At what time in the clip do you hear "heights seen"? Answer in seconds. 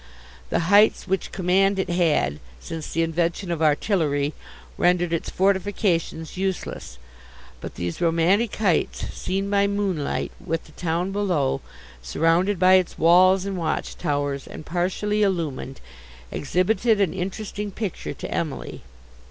8.55-9.47